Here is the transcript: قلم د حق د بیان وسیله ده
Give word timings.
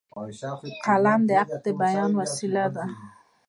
قلم 0.85 1.21
د 1.29 1.31
حق 1.41 1.51
د 1.65 1.67
بیان 1.81 2.11
وسیله 2.21 2.65
ده 2.75 2.85